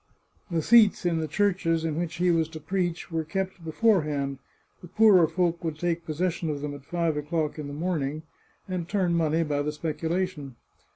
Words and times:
The 0.49 0.63
seats 0.63 1.05
in 1.05 1.19
the 1.19 1.27
churches 1.27 1.85
in 1.85 1.95
which 1.95 2.15
he 2.15 2.31
was 2.31 2.49
to 2.49 2.59
preach 2.59 3.11
were 3.11 3.23
kept 3.23 3.63
beforehand; 3.63 4.39
the 4.81 4.87
poorer 4.87 5.27
folk 5.27 5.63
would 5.63 5.77
take 5.77 6.07
possession 6.07 6.49
of 6.49 6.61
them 6.61 6.73
at 6.73 6.83
five 6.85 7.15
o'clock 7.17 7.59
in 7.59 7.67
the 7.67 7.73
morning, 7.73 8.23
and 8.67 8.89
turn 8.89 9.13
money 9.13 9.43
by 9.43 9.61
the 9.61 9.71
speculation. 9.71 10.55